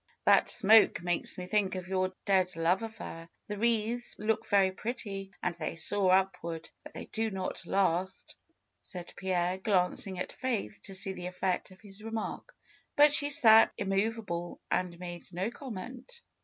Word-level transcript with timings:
^^That 0.25 0.49
smoke 0.49 1.03
makes 1.03 1.37
me 1.37 1.45
think 1.45 1.75
of 1.75 1.87
your 1.87 2.11
dead 2.25 2.55
love 2.55 2.81
affair. 2.81 3.29
The 3.45 3.59
wreaths 3.59 4.15
look 4.17 4.47
very 4.47 4.71
pretty 4.71 5.29
and 5.43 5.53
they 5.53 5.75
soar 5.75 6.11
up 6.11 6.37
ward; 6.41 6.71
but 6.81 6.95
they 6.95 7.05
do 7.05 7.29
not 7.29 7.63
last," 7.67 8.35
said 8.79 9.13
Pierre, 9.15 9.59
glancing 9.59 10.17
at 10.17 10.33
Faith 10.33 10.81
to 10.85 10.95
see 10.95 11.13
the 11.13 11.27
effect 11.27 11.69
of 11.69 11.81
his 11.81 12.01
remark. 12.01 12.51
But 12.95 13.13
she 13.13 13.29
sat 13.29 13.73
immovable 13.77 14.59
and 14.71 14.97
made 14.99 15.31
no 15.31 15.51
comment. 15.51 16.21